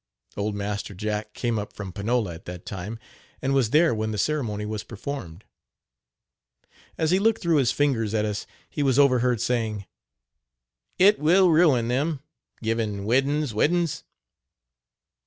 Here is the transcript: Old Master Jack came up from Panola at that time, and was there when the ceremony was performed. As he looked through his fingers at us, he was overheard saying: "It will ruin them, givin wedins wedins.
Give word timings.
Old 0.35 0.55
Master 0.55 0.95
Jack 0.95 1.35
came 1.35 1.59
up 1.59 1.73
from 1.73 1.91
Panola 1.93 2.33
at 2.33 2.45
that 2.45 2.65
time, 2.65 2.97
and 3.39 3.53
was 3.53 3.69
there 3.69 3.93
when 3.93 4.09
the 4.09 4.17
ceremony 4.17 4.65
was 4.65 4.83
performed. 4.83 5.43
As 6.97 7.11
he 7.11 7.19
looked 7.19 7.39
through 7.39 7.57
his 7.57 7.71
fingers 7.71 8.15
at 8.15 8.25
us, 8.25 8.47
he 8.67 8.81
was 8.81 8.97
overheard 8.97 9.39
saying: 9.39 9.85
"It 10.97 11.19
will 11.19 11.51
ruin 11.51 11.87
them, 11.87 12.21
givin 12.63 13.05
wedins 13.05 13.53
wedins. 13.53 14.03